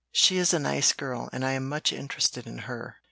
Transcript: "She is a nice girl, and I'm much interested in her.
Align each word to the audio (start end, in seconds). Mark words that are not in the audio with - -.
"She 0.11 0.37
is 0.39 0.51
a 0.51 0.57
nice 0.57 0.93
girl, 0.93 1.29
and 1.31 1.45
I'm 1.45 1.69
much 1.69 1.93
interested 1.93 2.47
in 2.47 2.57
her. 2.65 2.97